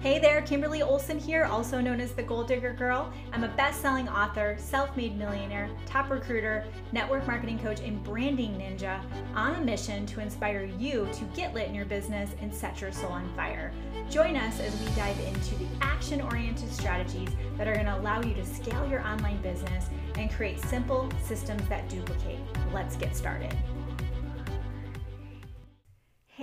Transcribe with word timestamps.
Hey 0.00 0.20
there, 0.20 0.42
Kimberly 0.42 0.80
Olson 0.80 1.18
here, 1.18 1.42
also 1.46 1.80
known 1.80 2.00
as 2.00 2.12
the 2.12 2.22
Goal 2.22 2.44
Digger 2.44 2.72
Girl. 2.72 3.12
I'm 3.32 3.42
a 3.42 3.48
best 3.48 3.80
selling 3.82 4.08
author, 4.08 4.54
self 4.56 4.96
made 4.96 5.18
millionaire, 5.18 5.68
top 5.86 6.08
recruiter, 6.08 6.64
network 6.92 7.26
marketing 7.26 7.58
coach, 7.58 7.80
and 7.80 8.00
branding 8.04 8.52
ninja 8.52 9.02
on 9.34 9.56
a 9.56 9.60
mission 9.60 10.06
to 10.06 10.20
inspire 10.20 10.70
you 10.78 11.08
to 11.14 11.24
get 11.34 11.52
lit 11.52 11.66
in 11.66 11.74
your 11.74 11.84
business 11.84 12.30
and 12.40 12.54
set 12.54 12.80
your 12.80 12.92
soul 12.92 13.10
on 13.10 13.28
fire. 13.34 13.72
Join 14.08 14.36
us 14.36 14.60
as 14.60 14.80
we 14.80 14.86
dive 14.94 15.18
into 15.18 15.56
the 15.56 15.66
action 15.80 16.20
oriented 16.20 16.70
strategies 16.72 17.30
that 17.56 17.66
are 17.66 17.74
going 17.74 17.86
to 17.86 17.98
allow 17.98 18.22
you 18.22 18.34
to 18.34 18.46
scale 18.46 18.88
your 18.88 19.00
online 19.00 19.42
business 19.42 19.86
and 20.16 20.30
create 20.30 20.60
simple 20.60 21.10
systems 21.24 21.68
that 21.68 21.88
duplicate. 21.88 22.38
Let's 22.72 22.94
get 22.94 23.16
started. 23.16 23.52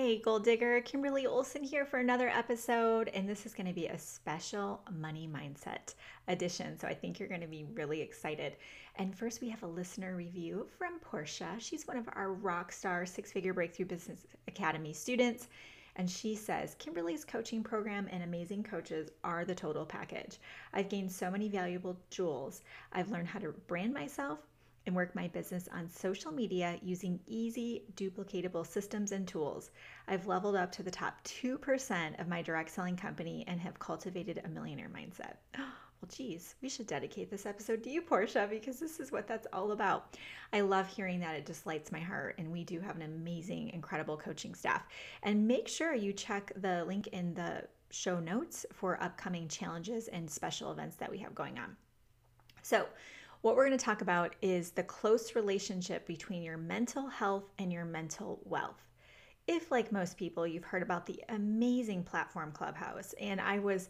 Hey, 0.06 0.20
Goal 0.20 0.38
Digger, 0.38 0.82
Kimberly 0.82 1.26
Olson 1.26 1.64
here 1.64 1.84
for 1.84 1.98
another 1.98 2.30
episode, 2.30 3.10
and 3.16 3.28
this 3.28 3.48
is 3.48 3.56
going 3.56 3.66
to 3.66 3.74
be 3.74 3.88
a 3.88 3.98
special 3.98 4.84
money 4.96 5.28
mindset 5.28 5.96
edition. 6.28 6.78
So 6.78 6.88
I 6.88 6.94
think 6.94 7.18
you're 7.18 7.28
going 7.28 7.42
to 7.42 7.48
be 7.48 7.66
really 7.74 8.02
excited. 8.02 8.56
And 8.98 9.18
first, 9.18 9.42
we 9.42 9.50
have 9.50 9.64
a 9.64 9.68
listener 9.68 10.16
review 10.16 10.68
from 10.78 11.00
Portia. 11.00 11.56
She's 11.58 11.88
one 11.88 11.98
of 11.98 12.08
our 12.14 12.34
rock 12.34 12.72
star 12.72 13.04
six 13.08 13.32
figure 13.32 13.52
breakthrough 13.52 13.88
business 13.88 14.28
academy 14.48 14.94
students. 14.94 15.48
And 15.96 16.08
she 16.08 16.36
says, 16.36 16.76
Kimberly's 16.78 17.26
coaching 17.26 17.64
program 17.64 18.08
and 18.12 18.22
amazing 18.22 18.62
coaches 18.62 19.10
are 19.24 19.44
the 19.44 19.56
total 19.56 19.88
package. 19.88 20.38
I've 20.72 20.90
gained 20.90 21.12
so 21.12 21.32
many 21.32 21.50
valuable 21.50 21.98
jewels. 22.12 22.62
I've 22.94 23.10
learned 23.10 23.30
how 23.30 23.40
to 23.40 23.54
brand 23.66 23.92
myself, 23.92 24.38
and 24.86 24.96
work 24.96 25.16
my 25.16 25.28
business 25.28 25.68
on 25.74 25.90
social 25.90 26.32
media 26.32 26.78
using 26.82 27.20
easy, 27.28 27.84
duplicatable 27.96 28.66
systems 28.66 29.12
and 29.12 29.28
tools. 29.28 29.72
I've 30.08 30.28
leveled 30.28 30.56
up 30.56 30.72
to 30.74 30.84
the 30.84 30.92
top 30.92 31.24
2% 31.24 32.20
of 32.20 32.28
my 32.28 32.42
direct 32.42 32.70
selling 32.70 32.96
company 32.96 33.44
and 33.48 33.60
have 33.60 33.80
cultivated 33.80 34.42
a 34.44 34.50
millionaire 34.50 34.90
mindset. 34.90 35.36
Well, 36.02 36.10
geez, 36.14 36.56
we 36.62 36.68
should 36.68 36.88
dedicate 36.88 37.32
this 37.32 37.46
episode 37.46 37.82
to 37.84 37.90
you, 37.90 38.02
Portia, 38.02 38.48
because 38.50 38.80
this 38.80 39.00
is 39.00 39.14
what 39.14 39.28
that's 39.28 39.48
all 39.54 39.72
about. 39.72 40.18
I 40.52 40.60
love 40.60 40.88
hearing 40.88 41.22
that. 41.22 41.36
It 41.36 41.46
just 41.46 41.66
lights 41.66 41.92
my 41.92 42.02
heart. 42.02 42.36
And 42.38 42.52
we 42.52 42.66
do 42.66 42.82
have 42.82 42.98
an 42.98 43.02
amazing, 43.02 43.70
incredible 43.70 44.18
coaching 44.18 44.54
staff. 44.54 44.84
And 45.24 45.48
make 45.48 45.70
sure 45.70 45.96
you 45.96 46.12
check 46.12 46.52
the 46.58 46.84
link 46.84 47.08
in 47.08 47.34
the 47.34 47.64
show 47.92 48.20
notes 48.20 48.66
for 48.74 49.02
upcoming 49.02 49.48
challenges 49.48 50.10
and 50.10 50.30
special 50.30 50.72
events 50.72 50.98
that 50.98 51.10
we 51.10 51.18
have 51.20 51.34
going 51.34 51.58
on. 51.58 51.78
So, 52.62 52.88
what 53.46 53.56
we're 53.56 53.68
going 53.68 53.78
to 53.78 53.86
talk 53.86 54.02
about 54.02 54.36
is 54.42 54.72
the 54.72 54.82
close 54.82 55.36
relationship 55.36 56.08
between 56.08 56.42
your 56.42 56.58
mental 56.58 57.08
health 57.08 57.44
and 57.60 57.72
your 57.72 57.86
mental 57.86 58.40
wealth. 58.44 58.82
If, 59.46 59.70
like 59.70 59.92
most 59.92 60.18
people, 60.18 60.48
you've 60.48 60.64
heard 60.64 60.82
about 60.82 61.06
the 61.06 61.24
amazing 61.30 62.06
platform 62.06 62.52
Clubhouse, 62.52 63.14
and 63.22 63.40
I 63.40 63.60
was 63.60 63.90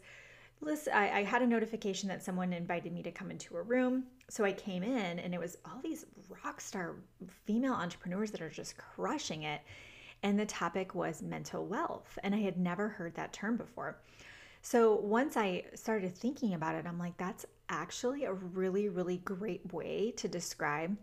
listen, 0.60 0.92
I, 0.92 1.20
I, 1.20 1.22
had 1.22 1.40
a 1.40 1.46
notification 1.46 2.06
that 2.10 2.22
someone 2.22 2.52
invited 2.52 2.92
me 2.92 3.02
to 3.04 3.10
come 3.10 3.30
into 3.30 3.56
a 3.56 3.62
room. 3.62 4.04
So 4.28 4.44
I 4.44 4.52
came 4.52 4.82
in, 4.82 5.18
and 5.18 5.32
it 5.32 5.40
was 5.40 5.56
all 5.64 5.80
these 5.82 6.04
rock 6.44 6.60
star 6.60 6.96
female 7.46 7.72
entrepreneurs 7.72 8.30
that 8.32 8.42
are 8.42 8.50
just 8.50 8.76
crushing 8.76 9.44
it. 9.44 9.62
And 10.22 10.38
the 10.38 10.44
topic 10.44 10.94
was 10.94 11.22
mental 11.22 11.64
wealth. 11.64 12.18
And 12.22 12.34
I 12.34 12.40
had 12.40 12.58
never 12.58 12.88
heard 12.88 13.14
that 13.14 13.32
term 13.32 13.56
before. 13.56 13.96
So 14.60 14.96
once 14.96 15.38
I 15.38 15.64
started 15.74 16.14
thinking 16.14 16.52
about 16.52 16.74
it, 16.74 16.86
I'm 16.86 16.98
like, 16.98 17.16
that's 17.16 17.46
actually 17.68 18.24
a 18.24 18.32
really, 18.32 18.88
really 18.88 19.18
great 19.18 19.72
way 19.72 20.12
to 20.16 20.28
describe 20.28 20.96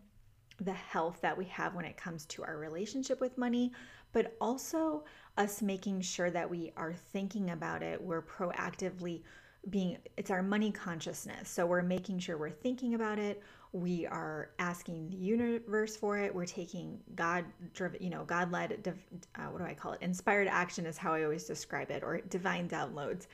the 0.62 0.74
health 0.74 1.20
that 1.22 1.38
we 1.38 1.46
have 1.46 1.76
when 1.76 1.86
it 1.86 1.98
comes 1.98 2.26
to 2.26 2.44
our 2.44 2.58
relationship 2.58 3.20
with 3.20 3.38
money, 3.38 3.72
but 4.12 4.36
also 4.40 5.04
us 5.38 5.62
making 5.62 6.00
sure 6.02 6.30
that 6.30 6.50
we 6.50 6.72
are 6.78 6.94
thinking 6.94 7.50
about 7.50 7.82
it. 7.82 8.02
We're 8.02 8.22
proactively 8.22 9.24
being, 9.70 9.98
it's 10.18 10.30
our 10.30 10.44
money 10.44 10.72
consciousness. 10.72 11.50
So 11.50 11.66
we're 11.66 11.82
making 11.82 12.20
sure 12.20 12.38
we're 12.38 12.50
thinking 12.50 12.94
about 12.94 13.18
it. 13.18 13.42
We 13.72 14.06
are 14.06 14.52
asking 14.60 15.10
the 15.10 15.16
universe 15.16 15.96
for 15.96 16.20
it. 16.20 16.34
We're 16.34 16.46
taking 16.46 17.00
God 17.16 17.46
driven, 17.74 18.04
you 18.04 18.12
know, 18.12 18.24
God 18.24 18.52
led, 18.52 18.94
uh, 19.36 19.42
what 19.46 19.60
do 19.60 19.66
I 19.66 19.74
call 19.74 19.94
it? 19.94 20.02
Inspired 20.02 20.48
action 20.48 20.86
is 20.86 20.98
how 20.98 21.14
I 21.14 21.24
always 21.24 21.46
describe 21.46 21.90
it, 21.90 22.04
or 22.04 22.20
divine 22.30 22.70
downloads 22.70 23.26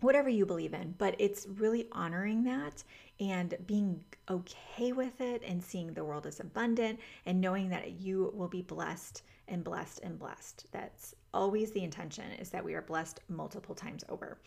whatever 0.00 0.28
you 0.28 0.46
believe 0.46 0.74
in, 0.74 0.94
but 0.98 1.14
it's 1.18 1.46
really 1.56 1.88
honoring 1.92 2.44
that 2.44 2.84
and 3.20 3.54
being 3.66 4.02
okay 4.30 4.92
with 4.92 5.20
it 5.20 5.42
and 5.44 5.62
seeing 5.62 5.92
the 5.92 6.04
world 6.04 6.26
as 6.26 6.40
abundant 6.40 7.00
and 7.26 7.40
knowing 7.40 7.68
that 7.68 8.00
you 8.00 8.32
will 8.34 8.48
be 8.48 8.62
blessed 8.62 9.22
and 9.48 9.64
blessed 9.64 10.00
and 10.02 10.18
blessed. 10.18 10.66
That's 10.70 11.14
always 11.34 11.72
the 11.72 11.82
intention 11.82 12.30
is 12.32 12.50
that 12.50 12.64
we 12.64 12.74
are 12.74 12.82
blessed 12.82 13.20
multiple 13.28 13.74
times 13.74 14.04
over. 14.08 14.38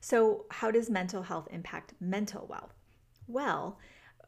So, 0.00 0.46
how 0.50 0.70
does 0.70 0.90
mental 0.90 1.22
health 1.22 1.48
impact 1.50 1.94
mental 2.00 2.46
wealth? 2.48 2.74
Well, 3.26 3.78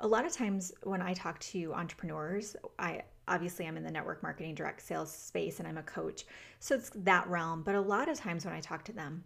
a 0.00 0.06
lot 0.06 0.26
of 0.26 0.32
times 0.32 0.72
when 0.82 1.02
I 1.02 1.14
talk 1.14 1.38
to 1.40 1.72
entrepreneurs, 1.74 2.56
I 2.78 3.02
obviously 3.28 3.66
I'm 3.66 3.76
in 3.76 3.84
the 3.84 3.90
network 3.90 4.22
marketing 4.22 4.54
direct 4.54 4.82
sales 4.82 5.12
space 5.12 5.58
and 5.58 5.68
I'm 5.68 5.78
a 5.78 5.82
coach. 5.82 6.24
So 6.60 6.74
it's 6.74 6.90
that 6.94 7.26
realm, 7.28 7.62
but 7.62 7.74
a 7.74 7.80
lot 7.80 8.08
of 8.08 8.18
times 8.18 8.44
when 8.44 8.54
I 8.54 8.60
talk 8.60 8.84
to 8.84 8.92
them, 8.92 9.24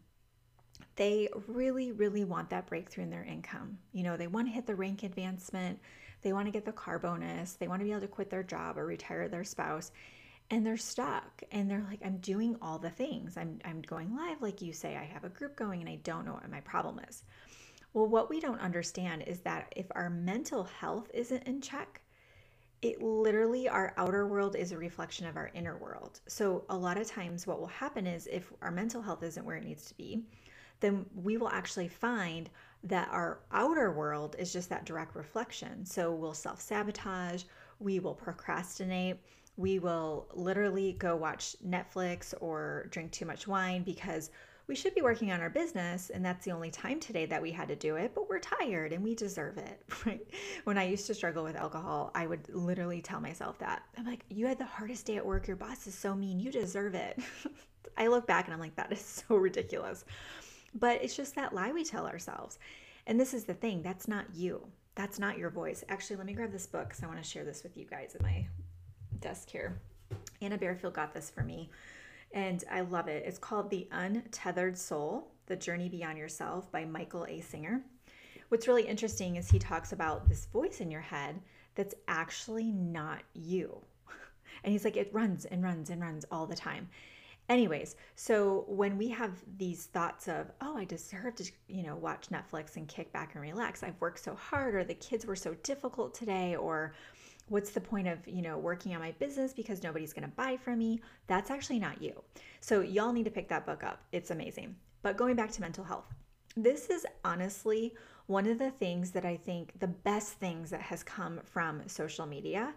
they 0.96 1.28
really, 1.46 1.92
really 1.92 2.24
want 2.24 2.50
that 2.50 2.66
breakthrough 2.66 3.04
in 3.04 3.10
their 3.10 3.24
income. 3.24 3.78
You 3.92 4.02
know, 4.02 4.16
they 4.16 4.26
want 4.26 4.48
to 4.48 4.52
hit 4.52 4.66
the 4.66 4.74
rank 4.74 5.02
advancement, 5.02 5.78
they 6.22 6.32
want 6.32 6.46
to 6.46 6.52
get 6.52 6.64
the 6.64 6.72
car 6.72 6.98
bonus, 6.98 7.54
they 7.54 7.68
want 7.68 7.80
to 7.80 7.84
be 7.84 7.92
able 7.92 8.00
to 8.02 8.08
quit 8.08 8.30
their 8.30 8.42
job 8.42 8.78
or 8.78 8.86
retire 8.86 9.28
their 9.28 9.44
spouse. 9.44 9.92
And 10.48 10.64
they're 10.64 10.76
stuck 10.76 11.42
and 11.50 11.68
they're 11.68 11.84
like, 11.88 12.00
I'm 12.04 12.18
doing 12.18 12.56
all 12.62 12.78
the 12.78 12.90
things. 12.90 13.36
I'm, 13.36 13.58
I'm 13.64 13.82
going 13.82 14.14
live, 14.14 14.40
like 14.40 14.62
you 14.62 14.72
say. 14.72 14.96
I 14.96 15.04
have 15.04 15.24
a 15.24 15.28
group 15.28 15.56
going 15.56 15.80
and 15.80 15.90
I 15.90 15.96
don't 15.96 16.24
know 16.24 16.34
what 16.34 16.48
my 16.48 16.60
problem 16.60 17.00
is. 17.08 17.24
Well, 17.92 18.06
what 18.06 18.30
we 18.30 18.40
don't 18.40 18.60
understand 18.60 19.24
is 19.26 19.40
that 19.40 19.72
if 19.74 19.86
our 19.92 20.08
mental 20.08 20.62
health 20.64 21.10
isn't 21.12 21.42
in 21.44 21.60
check, 21.60 22.00
it 22.82 23.02
literally, 23.02 23.68
our 23.68 23.94
outer 23.96 24.26
world 24.26 24.54
is 24.54 24.70
a 24.70 24.78
reflection 24.78 25.26
of 25.26 25.36
our 25.36 25.50
inner 25.54 25.78
world. 25.78 26.20
So, 26.28 26.64
a 26.68 26.76
lot 26.76 26.98
of 26.98 27.06
times, 27.08 27.46
what 27.46 27.58
will 27.58 27.66
happen 27.66 28.06
is 28.06 28.28
if 28.30 28.52
our 28.60 28.70
mental 28.70 29.00
health 29.00 29.22
isn't 29.22 29.44
where 29.44 29.56
it 29.56 29.64
needs 29.64 29.86
to 29.86 29.94
be, 29.94 30.22
then 30.80 31.06
we 31.14 31.36
will 31.36 31.48
actually 31.48 31.88
find 31.88 32.50
that 32.84 33.08
our 33.10 33.40
outer 33.52 33.90
world 33.92 34.36
is 34.38 34.52
just 34.52 34.68
that 34.68 34.84
direct 34.84 35.16
reflection. 35.16 35.84
So 35.84 36.12
we'll 36.12 36.34
self 36.34 36.60
sabotage, 36.60 37.44
we 37.80 37.98
will 37.98 38.14
procrastinate, 38.14 39.18
we 39.56 39.78
will 39.78 40.28
literally 40.34 40.92
go 40.92 41.16
watch 41.16 41.56
Netflix 41.66 42.34
or 42.40 42.88
drink 42.90 43.10
too 43.10 43.24
much 43.24 43.48
wine 43.48 43.82
because 43.82 44.30
we 44.66 44.74
should 44.74 44.94
be 44.94 45.02
working 45.02 45.30
on 45.30 45.40
our 45.40 45.48
business 45.48 46.10
and 46.10 46.24
that's 46.24 46.44
the 46.44 46.50
only 46.50 46.70
time 46.70 46.98
today 46.98 47.24
that 47.24 47.40
we 47.40 47.52
had 47.52 47.68
to 47.68 47.76
do 47.76 47.96
it 47.96 48.12
but 48.14 48.28
we're 48.28 48.40
tired 48.40 48.92
and 48.92 49.02
we 49.02 49.14
deserve 49.14 49.56
it 49.58 49.80
right? 50.06 50.26
When 50.64 50.76
i 50.76 50.84
used 50.84 51.06
to 51.06 51.14
struggle 51.14 51.44
with 51.44 51.56
alcohol 51.56 52.10
i 52.14 52.26
would 52.26 52.48
literally 52.52 53.00
tell 53.00 53.20
myself 53.20 53.58
that. 53.58 53.82
I'm 53.96 54.04
like 54.04 54.24
you 54.28 54.46
had 54.46 54.58
the 54.58 54.64
hardest 54.64 55.06
day 55.06 55.16
at 55.16 55.24
work. 55.24 55.46
Your 55.46 55.56
boss 55.56 55.86
is 55.86 55.94
so 55.94 56.14
mean. 56.14 56.40
You 56.40 56.50
deserve 56.50 56.94
it. 56.94 57.18
I 57.96 58.08
look 58.08 58.26
back 58.26 58.44
and 58.46 58.52
i'm 58.54 58.60
like 58.60 58.76
that 58.76 58.92
is 58.92 59.00
so 59.00 59.36
ridiculous 59.36 60.04
but 60.78 61.02
it's 61.02 61.16
just 61.16 61.34
that 61.34 61.54
lie 61.54 61.72
we 61.72 61.84
tell 61.84 62.06
ourselves. 62.06 62.58
And 63.06 63.18
this 63.18 63.34
is 63.34 63.44
the 63.44 63.54
thing 63.54 63.82
that's 63.82 64.08
not 64.08 64.26
you. 64.34 64.66
That's 64.94 65.18
not 65.18 65.38
your 65.38 65.50
voice. 65.50 65.84
Actually, 65.88 66.16
let 66.16 66.26
me 66.26 66.32
grab 66.32 66.52
this 66.52 66.66
book 66.66 66.88
because 66.88 67.02
I 67.02 67.06
want 67.06 67.22
to 67.22 67.28
share 67.28 67.44
this 67.44 67.62
with 67.62 67.76
you 67.76 67.84
guys 67.84 68.14
at 68.14 68.22
my 68.22 68.46
desk 69.20 69.50
here. 69.50 69.78
Anna 70.40 70.58
Bearfield 70.58 70.94
got 70.94 71.14
this 71.14 71.30
for 71.30 71.42
me, 71.42 71.70
and 72.32 72.64
I 72.70 72.80
love 72.80 73.08
it. 73.08 73.24
It's 73.26 73.38
called 73.38 73.70
The 73.70 73.88
Untethered 73.92 74.76
Soul 74.76 75.28
The 75.46 75.56
Journey 75.56 75.88
Beyond 75.88 76.18
Yourself 76.18 76.70
by 76.72 76.84
Michael 76.84 77.26
A. 77.28 77.40
Singer. 77.40 77.82
What's 78.48 78.68
really 78.68 78.86
interesting 78.86 79.36
is 79.36 79.50
he 79.50 79.58
talks 79.58 79.92
about 79.92 80.28
this 80.28 80.46
voice 80.46 80.80
in 80.80 80.90
your 80.90 81.00
head 81.00 81.40
that's 81.74 81.94
actually 82.08 82.70
not 82.70 83.22
you. 83.34 83.78
And 84.64 84.72
he's 84.72 84.84
like, 84.84 84.96
it 84.96 85.10
runs 85.12 85.44
and 85.44 85.62
runs 85.62 85.90
and 85.90 86.00
runs 86.00 86.24
all 86.30 86.46
the 86.46 86.56
time. 86.56 86.88
Anyways, 87.48 87.94
so 88.16 88.64
when 88.66 88.98
we 88.98 89.08
have 89.08 89.30
these 89.56 89.86
thoughts 89.86 90.26
of, 90.26 90.50
oh, 90.60 90.76
I 90.76 90.84
deserve 90.84 91.36
to, 91.36 91.44
you 91.68 91.84
know, 91.84 91.94
watch 91.94 92.28
Netflix 92.30 92.76
and 92.76 92.88
kick 92.88 93.12
back 93.12 93.34
and 93.34 93.42
relax. 93.42 93.84
I've 93.84 94.00
worked 94.00 94.18
so 94.24 94.34
hard, 94.34 94.74
or 94.74 94.82
the 94.82 94.94
kids 94.94 95.26
were 95.26 95.36
so 95.36 95.54
difficult 95.62 96.12
today, 96.12 96.56
or 96.56 96.94
what's 97.48 97.70
the 97.70 97.80
point 97.80 98.08
of, 98.08 98.18
you 98.26 98.42
know, 98.42 98.58
working 98.58 98.94
on 98.94 99.00
my 99.00 99.12
business 99.12 99.52
because 99.52 99.82
nobody's 99.82 100.12
going 100.12 100.28
to 100.28 100.36
buy 100.36 100.56
from 100.56 100.78
me? 100.78 101.00
That's 101.28 101.50
actually 101.50 101.78
not 101.78 102.02
you. 102.02 102.20
So 102.60 102.80
y'all 102.80 103.12
need 103.12 103.26
to 103.26 103.30
pick 103.30 103.48
that 103.48 103.64
book 103.64 103.84
up. 103.84 104.02
It's 104.10 104.32
amazing. 104.32 104.74
But 105.02 105.16
going 105.16 105.36
back 105.36 105.52
to 105.52 105.60
mental 105.60 105.84
health, 105.84 106.12
this 106.56 106.90
is 106.90 107.06
honestly 107.24 107.94
one 108.26 108.46
of 108.46 108.58
the 108.58 108.72
things 108.72 109.12
that 109.12 109.24
I 109.24 109.36
think 109.36 109.78
the 109.78 109.86
best 109.86 110.32
things 110.32 110.70
that 110.70 110.80
has 110.80 111.04
come 111.04 111.40
from 111.44 111.86
social 111.86 112.26
media 112.26 112.74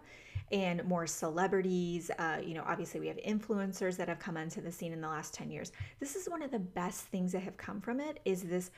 and 0.52 0.84
more 0.84 1.06
celebrities. 1.06 2.10
Uh, 2.18 2.38
you 2.44 2.54
know, 2.54 2.64
obviously 2.66 3.00
we 3.00 3.06
have 3.06 3.16
influencers 3.18 3.96
that 3.96 4.08
have 4.08 4.18
come 4.18 4.36
onto 4.36 4.60
the 4.60 4.72
scene 4.72 4.92
in 4.92 5.00
the 5.00 5.08
last 5.08 5.32
10 5.34 5.50
years. 5.50 5.72
This 6.00 6.16
is 6.16 6.28
one 6.28 6.42
of 6.42 6.50
the 6.50 6.58
best 6.58 7.02
things 7.06 7.32
that 7.32 7.42
have 7.42 7.56
come 7.56 7.80
from 7.80 8.00
it 8.00 8.20
is 8.24 8.42
this 8.42 8.70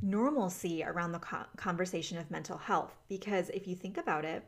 normalcy 0.00 0.84
around 0.84 1.12
the 1.12 1.20
conversation 1.56 2.18
of 2.18 2.30
mental 2.30 2.56
health. 2.56 2.96
Because 3.08 3.50
if 3.50 3.66
you 3.66 3.74
think 3.74 3.98
about 3.98 4.24
it, 4.24 4.44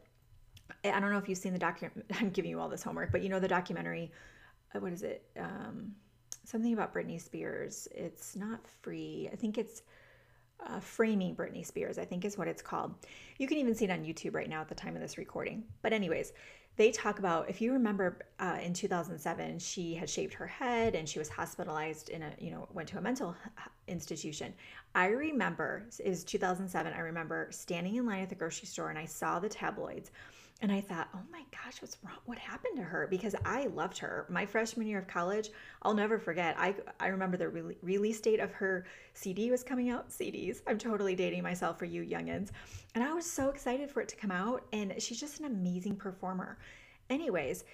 I 0.84 1.00
don't 1.00 1.10
know 1.10 1.18
if 1.18 1.28
you've 1.28 1.38
seen 1.38 1.52
the 1.52 1.58
document, 1.58 2.04
I'm 2.20 2.30
giving 2.30 2.50
you 2.50 2.60
all 2.60 2.68
this 2.68 2.82
homework, 2.82 3.12
but 3.12 3.22
you 3.22 3.28
know 3.28 3.40
the 3.40 3.48
documentary, 3.48 4.10
uh, 4.74 4.80
what 4.80 4.92
is 4.92 5.02
it? 5.02 5.24
Um, 5.38 5.92
something 6.44 6.72
about 6.72 6.94
Britney 6.94 7.20
Spears. 7.20 7.88
It's 7.92 8.36
not 8.36 8.60
free. 8.80 9.28
I 9.32 9.36
think 9.36 9.58
it's 9.58 9.82
uh, 10.66 10.80
Framing 10.80 11.34
Britney 11.34 11.64
Spears, 11.64 11.98
I 11.98 12.04
think 12.04 12.24
is 12.24 12.38
what 12.38 12.48
it's 12.48 12.62
called. 12.62 12.94
You 13.38 13.46
can 13.46 13.58
even 13.58 13.74
see 13.74 13.84
it 13.86 13.90
on 13.90 14.04
YouTube 14.04 14.34
right 14.34 14.48
now 14.48 14.60
at 14.60 14.68
the 14.68 14.74
time 14.74 14.94
of 14.94 15.02
this 15.02 15.18
recording. 15.18 15.64
But, 15.82 15.92
anyways, 15.92 16.32
they 16.76 16.90
talk 16.90 17.18
about 17.18 17.50
if 17.50 17.60
you 17.60 17.72
remember 17.72 18.18
uh, 18.38 18.58
in 18.62 18.72
2007 18.72 19.58
she 19.58 19.94
had 19.94 20.08
shaved 20.08 20.32
her 20.32 20.46
head 20.46 20.94
and 20.94 21.08
she 21.08 21.18
was 21.18 21.28
hospitalized 21.28 22.08
in 22.08 22.22
a 22.22 22.32
you 22.38 22.50
know 22.50 22.68
went 22.72 22.88
to 22.88 22.96
a 22.96 23.00
mental 23.00 23.36
institution 23.88 24.54
i 24.94 25.08
remember 25.08 25.84
it 26.02 26.08
was 26.08 26.24
2007 26.24 26.92
i 26.92 27.00
remember 27.00 27.48
standing 27.50 27.96
in 27.96 28.06
line 28.06 28.22
at 28.22 28.28
the 28.28 28.34
grocery 28.34 28.66
store 28.66 28.88
and 28.88 28.98
i 28.98 29.04
saw 29.04 29.38
the 29.38 29.48
tabloids 29.48 30.10
and 30.62 30.70
I 30.70 30.80
thought, 30.80 31.08
oh 31.14 31.22
my 31.32 31.42
gosh, 31.52 31.80
what's 31.80 31.96
wrong? 32.04 32.18
What 32.26 32.38
happened 32.38 32.76
to 32.76 32.82
her? 32.82 33.06
Because 33.10 33.34
I 33.44 33.66
loved 33.68 33.96
her. 33.98 34.26
My 34.28 34.44
freshman 34.44 34.86
year 34.86 34.98
of 34.98 35.08
college, 35.08 35.50
I'll 35.82 35.94
never 35.94 36.18
forget. 36.18 36.54
I, 36.58 36.74
I 36.98 37.08
remember 37.08 37.38
the 37.38 37.48
re- 37.48 37.76
release 37.82 38.20
date 38.20 38.40
of 38.40 38.52
her 38.52 38.84
CD 39.14 39.50
was 39.50 39.64
coming 39.64 39.88
out. 39.88 40.10
CDs. 40.10 40.60
I'm 40.66 40.76
totally 40.76 41.14
dating 41.14 41.42
myself 41.42 41.78
for 41.78 41.86
you 41.86 42.02
youngins. 42.02 42.50
And 42.94 43.02
I 43.02 43.12
was 43.14 43.24
so 43.24 43.48
excited 43.48 43.90
for 43.90 44.02
it 44.02 44.08
to 44.10 44.16
come 44.16 44.30
out. 44.30 44.66
And 44.72 44.94
she's 44.98 45.18
just 45.18 45.40
an 45.40 45.46
amazing 45.46 45.96
performer. 45.96 46.58
Anyways, 47.08 47.64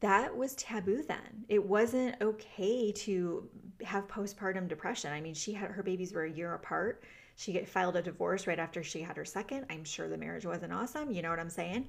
that 0.00 0.36
was 0.36 0.54
taboo 0.56 1.02
then. 1.02 1.46
It 1.48 1.64
wasn't 1.64 2.20
okay 2.20 2.92
to 2.92 3.48
have 3.84 4.06
postpartum 4.06 4.68
depression. 4.68 5.12
I 5.12 5.20
mean, 5.22 5.34
she 5.34 5.54
had 5.54 5.70
her 5.70 5.82
babies 5.82 6.12
were 6.12 6.24
a 6.24 6.30
year 6.30 6.52
apart. 6.54 7.02
She 7.36 7.58
filed 7.64 7.96
a 7.96 8.02
divorce 8.02 8.46
right 8.46 8.58
after 8.58 8.82
she 8.82 9.00
had 9.00 9.16
her 9.16 9.24
second. 9.24 9.66
I'm 9.70 9.82
sure 9.82 10.08
the 10.08 10.16
marriage 10.16 10.46
wasn't 10.46 10.72
awesome. 10.72 11.10
You 11.10 11.22
know 11.22 11.30
what 11.30 11.40
I'm 11.40 11.50
saying? 11.50 11.88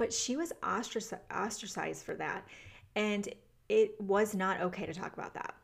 But 0.00 0.10
she 0.14 0.34
was 0.34 0.50
ostracized 0.62 2.06
for 2.06 2.14
that. 2.14 2.48
And 2.96 3.28
it 3.68 4.00
was 4.00 4.34
not 4.34 4.62
okay 4.62 4.86
to 4.86 4.94
talk 4.94 5.12
about 5.12 5.34
that. 5.34 5.54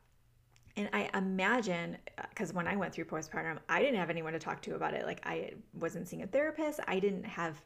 And 0.77 0.91
I 0.93 1.09
imagine, 1.15 1.97
uh, 2.19 2.25
because 2.29 2.53
when 2.53 2.69
I 2.69 2.77
went 2.77 2.93
through 2.93 3.07
postpartum, 3.07 3.57
I 3.71 3.81
didn't 3.81 3.97
have 3.97 4.11
anyone 4.11 4.35
to 4.35 4.39
talk 4.39 4.61
to 4.63 4.75
about 4.75 4.93
it. 4.93 5.07
Like, 5.07 5.27
I 5.27 5.53
wasn't 5.73 6.07
seeing 6.07 6.23
a 6.23 6.27
therapist, 6.27 6.81
I 6.87 6.99
didn't 6.99 7.25
have 7.25 7.65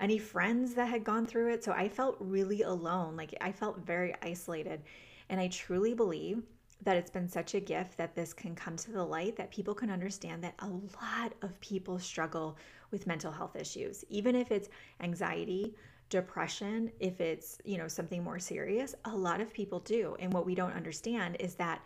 any 0.00 0.18
friends 0.18 0.74
that 0.74 0.88
had 0.88 1.04
gone 1.04 1.24
through 1.24 1.52
it. 1.52 1.62
So 1.62 1.70
I 1.70 1.88
felt 1.88 2.16
really 2.18 2.62
alone. 2.62 3.16
Like, 3.16 3.32
I 3.40 3.52
felt 3.52 3.86
very 3.86 4.12
isolated. 4.20 4.82
And 5.28 5.40
I 5.40 5.46
truly 5.46 5.94
believe 5.94 6.42
that 6.82 6.96
it's 6.96 7.12
been 7.12 7.28
such 7.28 7.54
a 7.54 7.60
gift 7.60 7.96
that 7.96 8.16
this 8.16 8.32
can 8.32 8.56
come 8.56 8.74
to 8.74 8.90
the 8.90 9.04
light, 9.04 9.36
that 9.36 9.52
people 9.52 9.74
can 9.74 9.88
understand 9.88 10.42
that 10.42 10.54
a 10.58 10.68
lot 10.68 11.32
of 11.42 11.60
people 11.60 11.96
struggle 12.00 12.56
with 12.90 13.06
mental 13.06 13.30
health 13.30 13.54
issues, 13.54 14.04
even 14.08 14.34
if 14.34 14.50
it's 14.50 14.68
anxiety, 15.00 15.76
depression, 16.08 16.90
if 17.00 17.20
it's, 17.20 17.58
you 17.64 17.78
know, 17.78 17.88
something 17.88 18.22
more 18.22 18.38
serious, 18.38 18.94
a 19.04 19.16
lot 19.16 19.40
of 19.40 19.52
people 19.52 19.80
do. 19.80 20.16
And 20.18 20.32
what 20.32 20.46
we 20.46 20.54
don't 20.54 20.72
understand 20.72 21.36
is 21.40 21.54
that 21.56 21.82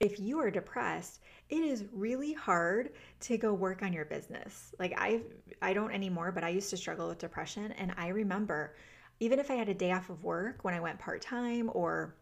if 0.00 0.20
you 0.20 0.38
are 0.38 0.50
depressed, 0.50 1.20
it 1.50 1.62
is 1.62 1.84
really 1.92 2.32
hard 2.32 2.90
to 3.20 3.36
go 3.36 3.52
work 3.52 3.82
on 3.82 3.92
your 3.92 4.04
business. 4.04 4.74
Like 4.78 4.94
I 4.96 5.22
I 5.60 5.72
don't 5.72 5.92
anymore, 5.92 6.30
but 6.32 6.44
I 6.44 6.50
used 6.50 6.70
to 6.70 6.76
struggle 6.76 7.08
with 7.08 7.18
depression 7.18 7.72
and 7.72 7.92
I 7.96 8.08
remember 8.08 8.76
even 9.20 9.38
if 9.40 9.50
I 9.50 9.54
had 9.54 9.68
a 9.68 9.74
day 9.74 9.90
off 9.92 10.10
of 10.10 10.22
work 10.22 10.62
when 10.62 10.74
I 10.74 10.80
went 10.80 10.98
part-time 11.00 11.70
or 11.74 12.14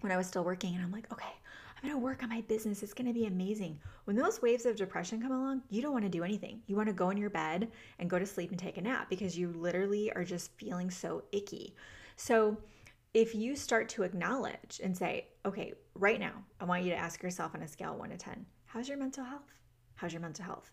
when 0.00 0.10
I 0.10 0.16
was 0.16 0.26
still 0.26 0.44
working 0.44 0.74
and 0.74 0.82
I'm 0.82 0.90
like, 0.90 1.12
okay, 1.12 1.32
I'm 1.82 1.88
going 1.88 2.00
to 2.00 2.04
work 2.04 2.22
on 2.22 2.28
my 2.28 2.42
business. 2.42 2.84
It's 2.84 2.94
going 2.94 3.08
to 3.08 3.12
be 3.12 3.26
amazing. 3.26 3.80
When 4.04 4.14
those 4.14 4.40
waves 4.40 4.66
of 4.66 4.76
depression 4.76 5.20
come 5.20 5.32
along, 5.32 5.62
you 5.68 5.82
don't 5.82 5.92
want 5.92 6.04
to 6.04 6.08
do 6.08 6.22
anything. 6.22 6.62
You 6.68 6.76
want 6.76 6.88
to 6.88 6.92
go 6.92 7.10
in 7.10 7.16
your 7.16 7.30
bed 7.30 7.72
and 7.98 8.08
go 8.08 8.20
to 8.20 8.26
sleep 8.26 8.50
and 8.50 8.58
take 8.58 8.78
a 8.78 8.82
nap 8.82 9.10
because 9.10 9.36
you 9.36 9.52
literally 9.56 10.12
are 10.12 10.22
just 10.22 10.52
feeling 10.52 10.90
so 10.90 11.24
icky. 11.32 11.74
So, 12.16 12.56
if 13.14 13.34
you 13.34 13.56
start 13.56 13.90
to 13.90 14.04
acknowledge 14.04 14.80
and 14.82 14.96
say, 14.96 15.26
okay, 15.44 15.74
right 15.94 16.18
now, 16.18 16.32
I 16.60 16.64
want 16.64 16.84
you 16.84 16.90
to 16.90 16.96
ask 16.96 17.22
yourself 17.22 17.54
on 17.54 17.62
a 17.62 17.68
scale 17.68 17.94
1 17.94 18.08
to 18.08 18.16
10, 18.16 18.46
how's 18.64 18.88
your 18.88 18.96
mental 18.96 19.24
health? 19.24 19.52
How's 19.96 20.12
your 20.12 20.22
mental 20.22 20.46
health? 20.46 20.70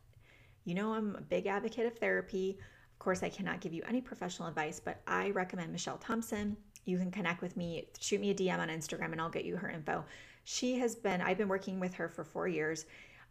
You 0.63 0.75
know, 0.75 0.93
I'm 0.93 1.15
a 1.15 1.21
big 1.21 1.47
advocate 1.47 1.85
of 1.85 1.97
therapy. 1.97 2.57
Of 2.93 2.99
course, 2.99 3.23
I 3.23 3.29
cannot 3.29 3.59
give 3.59 3.73
you 3.73 3.81
any 3.87 3.99
professional 3.99 4.47
advice, 4.47 4.79
but 4.79 5.01
I 5.05 5.31
recommend 5.31 5.71
Michelle 5.71 5.97
Thompson. 5.97 6.55
You 6.85 6.97
can 6.97 7.11
connect 7.11 7.41
with 7.41 7.57
me, 7.57 7.89
shoot 7.99 8.21
me 8.21 8.29
a 8.29 8.35
DM 8.35 8.59
on 8.59 8.69
Instagram, 8.69 9.11
and 9.11 9.19
I'll 9.19 9.29
get 9.29 9.43
you 9.43 9.57
her 9.57 9.69
info. 9.69 10.05
She 10.51 10.79
has 10.79 10.95
been, 10.95 11.21
I've 11.21 11.37
been 11.37 11.47
working 11.47 11.79
with 11.79 11.93
her 11.93 12.09
for 12.09 12.23
four 12.23 12.47
years. 12.47 12.87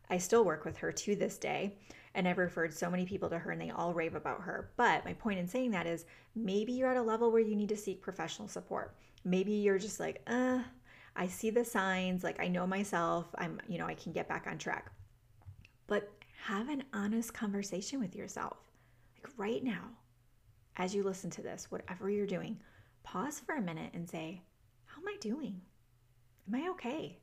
I 0.09 0.19
still 0.19 0.44
work 0.44 0.65
with 0.65 0.76
her 0.76 0.93
to 0.93 1.17
this 1.17 1.37
day. 1.37 1.75
And 2.15 2.29
I've 2.29 2.38
referred 2.38 2.73
so 2.73 2.88
many 2.88 3.05
people 3.05 3.29
to 3.31 3.38
her 3.41 3.50
and 3.50 3.61
they 3.61 3.70
all 3.70 3.93
rave 3.93 4.15
about 4.15 4.43
her. 4.43 4.70
But 4.76 5.05
my 5.05 5.15
point 5.15 5.41
in 5.41 5.49
saying 5.49 5.73
that 5.73 5.85
is 5.85 6.05
maybe 6.37 6.73
you're 6.73 6.88
at 6.88 6.97
a 6.97 7.03
level 7.03 7.32
where 7.32 7.41
you 7.41 7.56
need 7.56 7.70
to 7.70 7.76
seek 7.76 8.00
professional 8.00 8.47
support. 8.47 8.94
Maybe 9.25 9.50
you're 9.55 9.81
just 9.81 9.99
like, 9.99 10.23
uh, 10.29 10.61
I 11.17 11.26
see 11.26 11.50
the 11.50 11.65
signs, 11.65 12.23
like 12.23 12.38
I 12.38 12.47
know 12.47 12.69
myself, 12.69 13.26
I'm, 13.37 13.61
you 13.67 13.79
know, 13.79 13.87
I 13.87 13.94
can 13.94 14.12
get 14.12 14.29
back 14.29 14.47
on 14.47 14.56
track. 14.56 14.93
But 15.88 16.12
have 16.44 16.69
an 16.69 16.85
honest 16.93 17.35
conversation 17.35 17.99
with 17.99 18.14
yourself. 18.14 18.59
Like 19.17 19.32
right 19.37 19.64
now, 19.64 19.91
as 20.76 20.94
you 20.94 21.03
listen 21.03 21.31
to 21.31 21.43
this, 21.43 21.69
whatever 21.69 22.11
you're 22.11 22.29
doing, 22.29 22.61
pause 23.03 23.41
for 23.41 23.56
a 23.56 23.61
minute 23.61 23.91
and 23.93 24.09
say, 24.09 24.41
How 24.85 25.00
am 25.00 25.09
I 25.09 25.17
doing? 25.21 25.62
Am 26.49 26.61
I 26.61 26.69
okay? 26.71 27.19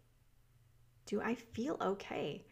Do 1.06 1.22
I 1.22 1.36
feel 1.36 1.78
okay? 1.82 2.46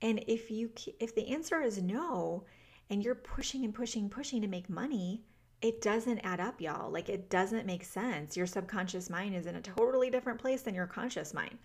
And 0.00 0.22
if 0.26 0.50
you 0.50 0.70
if 1.00 1.14
the 1.14 1.28
answer 1.28 1.60
is 1.60 1.82
no 1.82 2.44
and 2.90 3.02
you're 3.02 3.14
pushing 3.14 3.64
and 3.64 3.74
pushing 3.74 4.08
pushing 4.08 4.42
to 4.42 4.48
make 4.48 4.68
money, 4.68 5.22
it 5.60 5.80
doesn't 5.80 6.20
add 6.20 6.40
up, 6.40 6.60
y'all. 6.60 6.90
Like 6.90 7.08
it 7.08 7.30
doesn't 7.30 7.66
make 7.66 7.84
sense. 7.84 8.36
Your 8.36 8.46
subconscious 8.46 9.10
mind 9.10 9.34
is 9.34 9.46
in 9.46 9.56
a 9.56 9.60
totally 9.60 10.10
different 10.10 10.40
place 10.40 10.62
than 10.62 10.74
your 10.74 10.86
conscious 10.86 11.34
mind. 11.34 11.58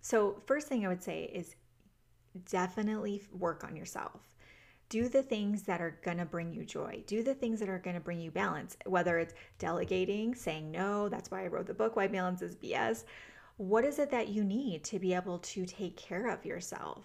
So, 0.00 0.42
first 0.46 0.68
thing 0.68 0.84
I 0.84 0.88
would 0.88 1.02
say 1.02 1.24
is 1.24 1.56
definitely 2.50 3.22
work 3.32 3.64
on 3.64 3.74
yourself. 3.74 4.20
Do 4.90 5.08
the 5.08 5.22
things 5.22 5.62
that 5.62 5.80
are 5.80 5.98
going 6.04 6.18
to 6.18 6.26
bring 6.26 6.52
you 6.52 6.64
joy. 6.64 7.02
Do 7.06 7.22
the 7.22 7.34
things 7.34 7.58
that 7.60 7.70
are 7.70 7.78
going 7.78 7.94
to 7.94 8.02
bring 8.02 8.20
you 8.20 8.30
balance, 8.30 8.76
whether 8.84 9.18
it's 9.18 9.34
delegating, 9.58 10.34
saying 10.34 10.70
no. 10.70 11.08
That's 11.08 11.30
why 11.30 11.42
I 11.42 11.46
wrote 11.46 11.66
the 11.66 11.74
book, 11.74 11.96
Why 11.96 12.06
Balance 12.06 12.42
is 12.42 12.54
BS 12.54 13.04
what 13.56 13.84
is 13.84 13.98
it 13.98 14.10
that 14.10 14.28
you 14.28 14.44
need 14.44 14.84
to 14.84 14.98
be 14.98 15.14
able 15.14 15.38
to 15.38 15.64
take 15.64 15.96
care 15.96 16.28
of 16.28 16.44
yourself? 16.44 17.04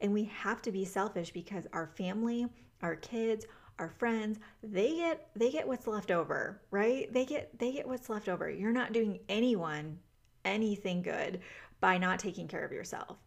And 0.00 0.12
we 0.12 0.24
have 0.24 0.62
to 0.62 0.72
be 0.72 0.84
selfish 0.84 1.30
because 1.30 1.66
our 1.72 1.86
family, 1.86 2.46
our 2.82 2.96
kids, 2.96 3.44
our 3.78 3.90
friends, 3.90 4.38
they 4.62 4.96
get 4.96 5.28
they 5.34 5.50
get 5.50 5.66
what's 5.66 5.86
left 5.86 6.10
over, 6.10 6.60
right? 6.70 7.12
They 7.12 7.24
get 7.24 7.58
they 7.58 7.72
get 7.72 7.88
what's 7.88 8.08
left 8.08 8.28
over. 8.28 8.48
You're 8.50 8.72
not 8.72 8.92
doing 8.92 9.20
anyone 9.28 9.98
anything 10.44 11.02
good 11.02 11.40
by 11.80 11.98
not 11.98 12.18
taking 12.18 12.48
care 12.48 12.64
of 12.64 12.72
yourself. 12.72 13.18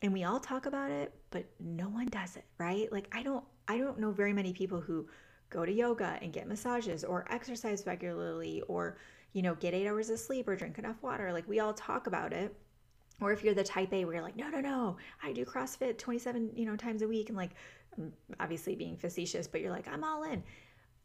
And 0.00 0.12
we 0.12 0.24
all 0.24 0.40
talk 0.40 0.66
about 0.66 0.90
it, 0.90 1.14
but 1.30 1.44
no 1.60 1.88
one 1.88 2.06
does 2.06 2.36
it, 2.36 2.44
right? 2.58 2.90
Like 2.90 3.08
I 3.12 3.22
don't 3.22 3.44
I 3.68 3.78
don't 3.78 3.98
know 3.98 4.10
very 4.10 4.32
many 4.32 4.52
people 4.52 4.80
who 4.80 5.06
go 5.50 5.64
to 5.64 5.72
yoga 5.72 6.18
and 6.22 6.32
get 6.32 6.48
massages 6.48 7.04
or 7.04 7.26
exercise 7.30 7.86
regularly 7.86 8.62
or 8.68 8.96
you 9.32 9.42
know, 9.42 9.54
get 9.54 9.74
eight 9.74 9.86
hours 9.86 10.10
of 10.10 10.18
sleep 10.18 10.48
or 10.48 10.56
drink 10.56 10.78
enough 10.78 11.02
water. 11.02 11.32
Like 11.32 11.48
we 11.48 11.60
all 11.60 11.74
talk 11.74 12.06
about 12.06 12.32
it. 12.32 12.54
Or 13.20 13.32
if 13.32 13.44
you're 13.44 13.54
the 13.54 13.62
type 13.62 13.92
A 13.92 14.04
where 14.04 14.14
you're 14.14 14.22
like, 14.22 14.36
no, 14.36 14.48
no, 14.48 14.60
no, 14.60 14.96
I 15.22 15.32
do 15.32 15.44
CrossFit 15.44 15.96
27, 15.96 16.50
you 16.56 16.66
know, 16.66 16.76
times 16.76 17.02
a 17.02 17.08
week 17.08 17.28
and 17.28 17.36
like 17.36 17.52
obviously 18.40 18.74
being 18.74 18.96
facetious, 18.96 19.46
but 19.46 19.60
you're 19.60 19.70
like, 19.70 19.86
I'm 19.86 20.02
all 20.02 20.24
in. 20.24 20.42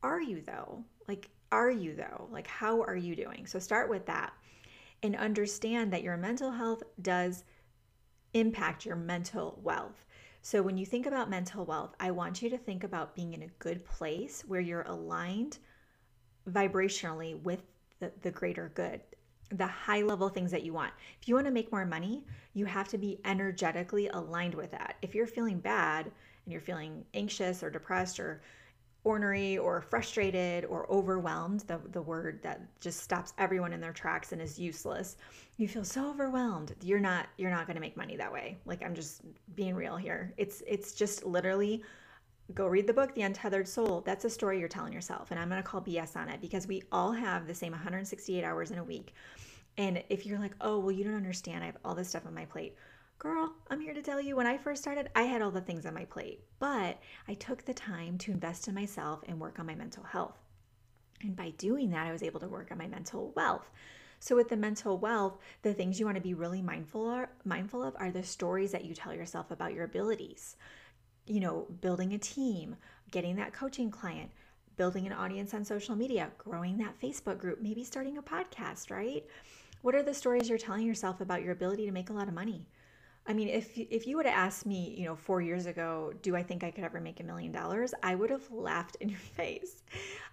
Are 0.02 0.22
you 0.22 0.42
though? 0.42 0.84
Like, 1.08 1.30
are 1.52 1.70
you 1.70 1.96
though? 1.96 2.28
Like, 2.32 2.48
how 2.48 2.82
are 2.82 2.96
you 2.96 3.16
doing? 3.16 3.46
So 3.46 3.60
start 3.60 3.90
with 3.90 4.06
that 4.08 4.34
and 5.04 5.16
understand 5.16 5.94
that 5.94 6.04
your 6.04 6.18
mental 6.18 6.52
health 6.52 6.82
does 7.02 7.44
impact 8.34 8.86
your 8.86 8.96
mental 8.96 9.60
wealth. 9.62 10.06
So 10.42 10.62
when 10.62 10.78
you 10.78 10.86
think 10.86 11.06
about 11.06 11.30
mental 11.30 11.66
wealth, 11.66 11.94
I 12.00 12.12
want 12.12 12.42
you 12.42 12.50
to 12.50 12.58
think 12.58 12.84
about 12.84 13.16
being 13.16 13.34
in 13.34 13.44
a 13.44 13.48
good 13.60 13.84
place 13.86 14.44
where 14.48 14.62
you're 14.62 14.84
aligned 14.84 15.60
vibrationally 16.50 17.42
with 17.42 17.62
the, 18.00 18.12
the 18.22 18.32
greater 18.32 18.72
good, 18.76 19.02
the 19.52 19.68
high 19.68 20.02
level 20.02 20.30
things 20.30 20.52
that 20.52 20.64
you 20.64 20.74
want. 20.74 20.94
If 21.22 21.28
you 21.28 21.36
want 21.36 21.48
to 21.48 21.52
make 21.52 21.72
more 21.72 21.86
money, 21.86 22.24
you 22.54 22.66
have 22.66 22.88
to 22.90 22.98
be 22.98 23.20
energetically 23.26 24.08
aligned 24.10 24.56
with 24.56 24.72
that. 24.72 24.98
If 25.02 25.16
you're 25.16 25.28
feeling 25.28 25.60
bad 25.60 26.06
and 26.06 26.52
you're 26.52 26.62
feeling 26.62 27.06
anxious 27.14 27.64
or 27.64 27.70
depressed 27.70 28.20
or 28.20 28.42
ornery 29.04 29.58
or 29.58 29.80
frustrated 29.80 30.66
or 30.66 30.90
overwhelmed, 30.92 31.62
the, 31.62 31.80
the 31.92 32.02
word 32.02 32.42
that 32.44 32.62
just 32.82 33.00
stops 33.00 33.34
everyone 33.38 33.72
in 33.72 33.80
their 33.80 33.94
tracks 33.94 34.34
and 34.34 34.42
is 34.42 34.60
useless. 34.60 35.16
You 35.56 35.68
feel 35.68 35.86
so 35.86 36.10
overwhelmed. 36.10 36.76
You're 36.82 37.00
not 37.00 37.28
you're 37.38 37.52
not 37.52 37.68
gonna 37.68 37.80
make 37.80 37.96
money 37.96 38.18
that 38.18 38.32
way. 38.32 38.58
Like 38.66 38.84
I'm 38.84 38.94
just 38.94 39.22
being 39.56 39.76
real 39.76 39.96
here. 39.96 40.34
It's 40.38 40.62
it's 40.68 40.92
just 40.92 41.26
literally 41.26 41.84
go 42.54 42.68
read 42.68 42.88
the 42.88 42.94
book 42.94 43.14
the 43.14 43.22
untethered 43.22 43.68
soul. 43.68 44.02
That's 44.02 44.26
a 44.26 44.30
story 44.30 44.60
you're 44.60 44.70
telling 44.70 44.94
yourself 44.94 45.32
and 45.32 45.40
i'm 45.40 45.50
going 45.50 45.62
to 45.62 45.68
call 45.68 45.82
bs 45.82 46.16
on 46.16 46.30
it 46.30 46.42
because 46.42 46.68
we 46.68 46.84
all 46.92 47.12
have 47.12 47.48
the 47.48 47.54
same 47.54 47.72
168 47.72 48.44
hours 48.44 48.72
in 48.72 48.78
a 48.78 48.84
week. 48.84 49.14
And 49.78 50.04
if 50.10 50.26
you're 50.26 50.40
like 50.40 50.56
oh 50.62 50.80
well 50.80 50.92
you 50.92 51.04
don't 51.04 51.16
understand 51.16 51.64
i 51.64 51.68
have 51.68 51.78
all 51.84 51.96
this 51.96 52.10
stuff 52.10 52.26
on 52.26 52.34
my 52.34 52.46
plate. 52.46 52.76
Girl 53.20 53.54
i'm 53.70 53.82
here 53.82 53.94
to 53.94 54.02
tell 54.02 54.22
you 54.22 54.36
when 54.36 54.48
i 54.48 54.58
first 54.58 54.82
started 54.82 55.10
i 55.16 55.24
had 55.24 55.42
all 55.42 55.52
the 55.52 55.62
things 55.62 55.86
on 55.86 55.94
my 55.94 56.06
plate 56.06 56.42
but 56.60 57.00
i 57.28 57.34
took 57.34 57.66
the 57.66 57.74
time 57.74 58.18
to 58.20 58.32
invest 58.32 58.68
in 58.68 58.76
myself 58.76 59.24
and 59.28 59.40
work 59.40 59.60
on 59.60 59.66
my 59.66 59.76
mental 59.76 60.04
health. 60.04 60.38
And 61.22 61.36
by 61.36 61.50
doing 61.58 61.90
that 61.92 62.08
i 62.08 62.12
was 62.12 62.24
able 62.24 62.40
to 62.40 62.48
work 62.48 62.72
on 62.72 62.78
my 62.78 62.88
mental 62.88 63.34
wealth. 63.36 63.70
So 64.20 64.36
with 64.36 64.50
the 64.50 64.58
mental 64.58 64.98
wealth, 64.98 65.38
the 65.62 65.74
things 65.74 66.00
you 66.00 66.06
want 66.06 66.16
to 66.16 66.24
be 66.24 66.34
really 66.34 66.62
mindful 66.62 67.08
are, 67.08 67.30
mindful 67.46 67.84
of 67.84 67.96
are 68.00 68.12
the 68.12 68.24
stories 68.24 68.72
that 68.72 68.84
you 68.84 68.96
tell 68.96 69.14
yourself 69.14 69.52
about 69.52 69.74
your 69.74 69.86
abilities. 69.86 70.56
You 71.28 71.40
know, 71.40 71.68
building 71.82 72.14
a 72.14 72.18
team, 72.18 72.76
getting 73.12 73.36
that 73.36 73.54
coaching 73.54 73.92
client, 73.92 74.32
building 74.78 75.06
an 75.06 75.14
audience 75.14 75.54
on 75.54 75.66
social 75.66 75.96
media, 75.96 76.30
growing 76.38 76.78
that 76.78 77.00
Facebook 77.00 77.38
group, 77.38 77.62
maybe 77.62 77.84
starting 77.84 78.18
a 78.18 78.22
podcast, 78.22 78.90
right? 78.92 79.26
What 79.82 79.96
are 79.96 80.04
the 80.04 80.14
stories 80.14 80.50
you're 80.50 80.58
telling 80.58 80.86
yourself 80.86 81.22
about 81.22 81.44
your 81.44 81.52
ability 81.52 81.86
to 81.86 81.92
make 81.92 82.10
a 82.10 82.14
lot 82.14 82.28
of 82.28 82.34
money? 82.34 82.66
I 83.28 83.34
mean, 83.34 83.50
if 83.50 83.78
if 83.78 84.08
you 84.08 84.16
would 84.16 84.26
have 84.26 84.36
asked 84.36 84.66
me, 84.66 84.96
you 84.98 85.04
know, 85.04 85.16
four 85.16 85.42
years 85.42 85.66
ago, 85.66 86.14
do 86.22 86.36
I 86.36 86.44
think 86.44 86.64
I 86.64 86.72
could 86.72 86.86
ever 86.86 87.02
make 87.02 87.20
a 87.20 87.24
million 87.24 87.52
dollars? 87.52 87.94
I 88.02 88.16
would 88.16 88.30
have 88.30 88.50
laughed 88.50 88.96
in 89.02 89.10
your 89.10 89.20
face. 89.36 89.84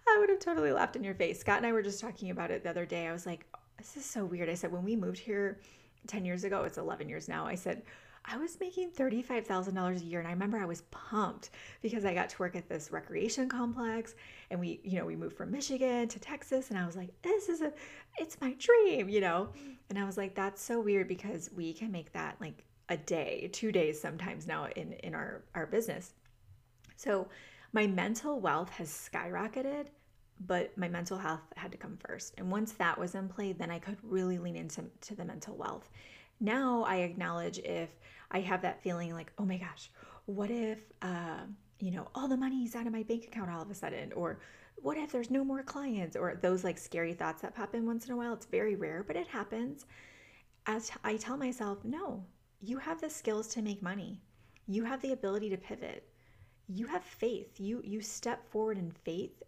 I 0.07 0.19
would 0.21 0.29
have 0.31 0.39
totally 0.39 0.71
laughed 0.73 0.97
in 0.97 1.03
your 1.03 1.15
face. 1.15 1.41
Scott 1.41 1.57
and 1.59 1.67
I 1.67 1.73
were 1.73 1.83
just 1.83 2.01
talking 2.01 2.31
about 2.31 2.51
it 2.51 2.63
the 2.63 2.71
other 2.71 2.87
day. 2.87 3.09
I 3.09 3.13
was 3.13 3.27
like, 3.27 3.47
oh, 3.55 3.59
this 3.79 3.97
is 3.97 4.05
so 4.05 4.25
weird. 4.25 4.49
I 4.49 4.55
said, 4.55 4.71
when 4.71 4.85
we 4.85 4.95
moved 4.95 5.19
here 5.19 5.59
10 6.07 6.25
years 6.25 6.45
ago, 6.45 6.63
it's 6.63 6.79
11 6.79 7.09
years 7.09 7.29
now, 7.29 7.47
I 7.47 7.55
said, 7.55 7.83
I 8.27 8.39
was 8.39 8.59
making 8.59 8.91
$35,000 8.91 10.01
a 10.01 10.05
year 10.05 10.19
and 10.19 10.27
I 10.27 10.33
remember 10.33 10.57
I 10.59 10.65
was 10.65 10.83
pumped 10.91 11.51
because 11.83 12.05
I 12.05 12.15
got 12.15 12.31
to 12.31 12.39
work 12.39 12.57
at 12.57 12.69
this 12.69 12.91
recreation 12.91 13.49
complex 13.49 14.15
and 14.51 14.59
we, 14.59 14.81
you 14.83 14.99
know, 14.99 15.05
we 15.05 15.15
moved 15.15 15.37
from 15.37 15.51
Michigan 15.51 16.09
to 16.09 16.19
Texas 16.19 16.71
and 16.71 16.79
I 16.79 16.87
was 16.87 16.97
like, 16.97 17.11
this 17.23 17.49
is 17.49 17.61
a 17.61 17.73
it's 18.19 18.41
my 18.41 18.55
dream, 18.59 19.09
you 19.09 19.21
know. 19.21 19.51
And 19.91 19.99
I 19.99 20.05
was 20.05 20.17
like 20.17 20.35
that's 20.35 20.63
so 20.63 20.81
weird 20.81 21.07
because 21.07 21.51
we 21.55 21.75
can 21.75 21.93
make 21.93 22.13
that 22.13 22.37
like 22.41 22.65
a 22.89 22.97
day, 22.97 23.51
2 23.53 23.73
days 23.73 24.01
sometimes 24.01 24.47
now 24.47 24.69
in 24.75 24.95
in 24.95 25.15
our 25.15 25.43
our 25.55 25.67
business. 25.67 26.15
So 26.97 27.29
my 27.73 27.87
mental 27.87 28.41
wealth 28.41 28.71
has 28.71 28.89
skyrocketed 28.89 29.89
but 30.47 30.77
my 30.77 30.89
mental 30.89 31.17
health 31.19 31.43
had 31.57 31.71
to 31.73 31.79
come 31.79 31.97
first. 31.97 32.35
And 32.39 32.51
once 32.51 32.73
that 32.73 32.99
was 32.99 33.15
in 33.15 33.29
play, 33.29 33.53
then 33.53 33.71
I 33.71 33.79
could 33.79 33.99
really 34.03 34.39
lean 34.39 34.57
into 34.57 34.85
to 35.03 35.15
the 35.15 35.25
mental 35.25 35.57
wealth. 35.57 35.89
Now 36.41 36.85
I 36.85 36.97
acknowledge 36.97 37.59
if 37.59 37.91
I 38.31 38.41
have 38.41 38.63
that 38.63 38.83
feeling 38.83 39.13
like, 39.13 39.33
oh 39.39 39.45
my 39.45 39.59
gosh, 39.59 39.91
what 40.27 40.51
if, 40.51 40.81
uh, 41.03 41.41
you 41.79 41.91
know, 41.91 42.09
all 42.15 42.29
the 42.29 42.37
money's 42.37 42.75
out 42.75 42.87
of 42.87 42.93
my 42.93 43.03
bank 43.03 43.25
account 43.25 43.51
all 43.51 43.63
of 43.63 43.71
a 43.71 43.75
sudden? 43.75 44.13
Or 44.13 44.41
what 44.77 44.97
if 44.97 45.13
there's 45.13 45.31
no 45.31 45.45
more 45.45 45.63
clients? 45.63 46.17
Or 46.17 46.39
those 46.41 46.65
like 46.65 46.79
scary 46.79 47.15
thoughts 47.15 47.43
that 47.43 47.55
pop 47.55 47.75
in 47.75 47.87
once 47.87 48.07
in 48.07 48.13
a 48.13 48.17
while. 48.17 48.35
It's 48.35 48.47
very 48.47 48.75
rare, 48.75 49.05
but 49.07 49.17
it 49.17 49.29
happens. 49.29 49.87
As 50.67 50.91
I 51.03 51.17
tell 51.17 51.37
myself, 51.37 51.85
no, 51.85 52.25
you 52.61 52.79
have 52.79 53.01
the 53.01 53.11
skills 53.11 53.49
to 53.49 53.63
make 53.63 53.83
money. 53.83 54.21
You 54.67 54.85
have 54.85 55.03
the 55.03 55.13
ability 55.13 55.51
to 55.51 55.57
pivot. 55.57 56.09
You 56.69 56.87
have 56.87 57.05
faith. 57.05 57.61
You 57.61 57.83
you 57.85 58.01
step 58.01 58.51
forward 58.51 58.79
in 58.79 58.91
faith 58.91 59.43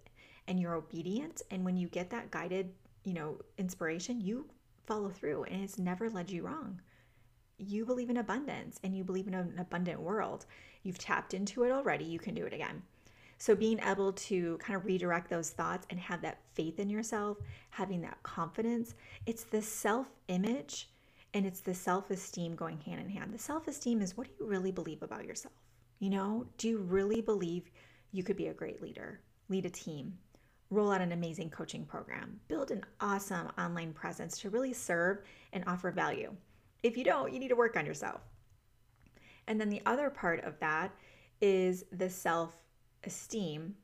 and 0.47 0.61
you're 0.61 0.75
obedient. 0.75 1.43
And 1.51 1.65
when 1.65 1.77
you 1.77 1.89
get 1.89 2.11
that 2.11 2.31
guided, 2.31 2.73
you 3.05 3.15
know, 3.15 3.39
inspiration, 3.59 4.21
you 4.21 4.47
follow 4.87 5.11
through 5.11 5.45
and 5.45 5.63
it's 5.63 5.79
never 5.79 6.09
led 6.09 6.31
you 6.31 6.43
wrong. 6.43 6.81
You 7.59 7.85
believe 7.87 8.11
in 8.11 8.19
abundance 8.19 8.79
and 8.83 8.97
you 8.97 9.05
believe 9.05 9.27
in 9.27 9.35
an 9.35 9.55
abundant 9.59 10.01
world. 10.01 10.47
You've 10.83 10.99
tapped 10.99 11.35
into 11.35 11.65
it 11.65 11.73
already, 11.73 12.05
you 12.05 12.19
can 12.19 12.35
do 12.35 12.45
it 12.47 12.53
again. 12.53 12.83
So, 13.39 13.55
being 13.55 13.81
able 13.81 14.13
to 14.13 14.57
kind 14.59 14.77
of 14.77 14.87
redirect 14.87 15.29
those 15.29 15.51
thoughts 15.51 15.87
and 15.91 16.01
have 16.01 16.23
that 16.23 16.39
faith 16.55 16.79
in 16.79 16.89
yourself, 16.89 17.37
having 17.71 18.01
that 18.01 18.23
confidence, 18.23 18.95
it's 19.27 19.45
the 19.45 19.61
self 19.61 20.09
image 20.29 20.89
and 21.35 21.45
it's 21.45 21.61
the 21.61 21.75
self 21.75 22.11
esteem 22.11 22.55
going 22.55 22.81
hand 22.81 23.01
in 23.01 23.11
hand. 23.11 23.35
The 23.35 23.39
self 23.39 23.69
esteem 23.69 24.01
is 24.01 24.17
what 24.17 24.27
do 24.27 24.33
you 24.41 24.47
really 24.49 24.73
believe 24.73 25.03
about 25.03 25.27
yourself? 25.27 25.55
You 25.99 26.11
know, 26.11 26.47
do 26.57 26.69
you 26.69 26.79
really 26.79 27.21
believe 27.21 27.71
you 28.11 28.23
could 28.23 28.37
be 28.37 28.47
a 28.47 28.55
great 28.55 28.81
leader, 28.81 29.21
lead 29.51 29.67
a 29.67 29.71
team, 29.71 30.17
roll 30.71 30.91
out 30.91 31.01
an 31.01 31.13
amazing 31.13 31.51
coaching 31.51 31.85
program, 31.85 32.41
build 32.49 32.71
an 32.71 32.85
awesome 33.01 33.49
online 33.59 33.93
presence 33.93 34.39
to 34.39 34.51
really 34.51 34.73
serve 34.73 35.23
and 35.53 35.65
offer 35.67 35.91
value. 35.91 36.35
If 36.83 36.97
you 36.97 37.05
don't, 37.05 37.33
you 37.33 37.39
need 37.39 37.49
to 37.49 37.57
work 37.57 37.77
on 37.77 37.87
yourself. 37.87 38.21
And 39.47 39.61
then 39.61 39.71
the 39.71 39.83
other 39.87 40.11
part 40.11 40.45
of 40.45 40.59
that 40.61 40.93
is 41.41 41.85
the 41.93 42.11
self 42.11 42.57
esteem. 43.05 43.75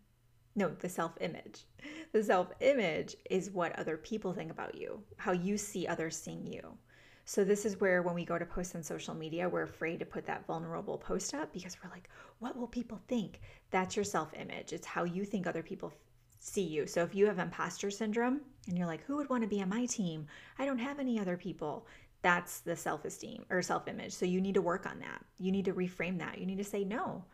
No, 0.55 0.69
the 0.69 0.89
self 0.89 1.13
image. 1.21 1.65
The 2.13 2.23
self 2.23 2.49
image 2.61 3.17
is 3.31 3.51
what 3.51 3.79
other 3.79 3.97
people 3.97 4.33
think 4.33 4.51
about 4.51 4.75
you, 4.75 5.03
how 5.17 5.33
you 5.33 5.57
see 5.57 5.87
others 5.87 6.17
seeing 6.17 6.47
you. 6.47 6.77
So, 7.25 7.45
this 7.45 7.65
is 7.65 7.81
where 7.81 8.03
when 8.03 8.15
we 8.15 8.25
go 8.25 8.39
to 8.39 8.45
post 8.45 8.75
on 8.75 8.83
social 8.83 9.15
media, 9.15 9.49
we're 9.49 9.63
afraid 9.63 10.01
to 10.01 10.05
put 10.05 10.27
that 10.27 10.47
vulnerable 10.47 10.99
post 10.99 11.35
up 11.35 11.53
because 11.53 11.77
we're 11.83 11.91
like, 11.91 12.09
what 12.41 12.57
will 12.57 12.67
people 12.67 13.01
think? 13.07 13.41
That's 13.71 13.95
your 13.95 14.05
self 14.05 14.35
image. 14.35 14.73
It's 14.73 14.87
how 14.87 15.05
you 15.05 15.25
think 15.25 15.47
other 15.47 15.63
people 15.63 15.93
see 16.43 16.63
you. 16.63 16.87
So 16.87 17.03
if 17.05 17.15
you 17.15 17.27
have 17.27 17.39
imposter 17.39 17.91
syndrome 17.91 18.41
and 18.67 18.77
you're 18.77 18.87
like, 18.87 19.05
who 19.05 19.17
would 19.17 19.31
want 19.31 19.43
to 19.43 19.49
be 19.49 19.63
on 19.63 19.69
my 19.69 19.87
team? 19.87 20.27
I 20.59 20.65
don't 20.65 20.79
have 20.79 20.99
any 20.99 21.19
other 21.19 21.37
people. 21.37 21.87
That's 22.21 22.61
the 22.61 22.75
self 22.75 23.05
esteem 23.05 23.45
or 23.49 23.63
self 23.63 23.87
image. 23.87 24.13
So 24.13 24.27
you 24.27 24.41
need 24.41 24.55
to 24.55 24.63
work 24.63 24.85
on 24.87 24.99
that. 24.99 25.25
You 25.39 25.53
need 25.53 25.65
to 25.67 25.73
reframe 25.73 26.19
that. 26.19 26.39
You 26.39 26.47
need 26.47 26.59
to 26.59 26.65
say, 26.65 26.85
no, 26.85 27.25